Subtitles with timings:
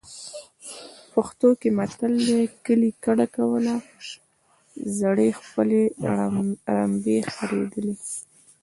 [1.13, 2.41] پښتو کې متل دی.
[2.65, 3.75] کلی کډه کوله
[4.99, 5.81] زړې خپلې
[6.75, 7.93] رمبې خریلې.